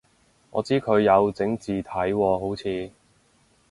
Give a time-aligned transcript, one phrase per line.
[0.49, 2.89] 我知佢有整字體喎好似